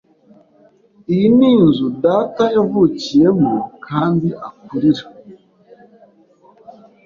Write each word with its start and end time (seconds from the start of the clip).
Iyi 1.11 1.27
ni 1.37 1.47
inzu 1.55 1.85
data 2.03 2.43
yavukiyemo 2.55 3.53
kandi 3.85 4.27
akurira. 4.47 5.03